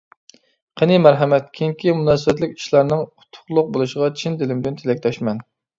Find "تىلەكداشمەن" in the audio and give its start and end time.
4.85-5.49